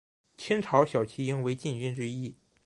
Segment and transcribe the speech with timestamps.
[0.35, 2.35] 清朝骁骑营为禁军之一。